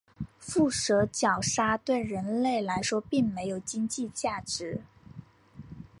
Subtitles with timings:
[0.39, 4.81] 腹蛇角鲨对人类来说并没有经济价值。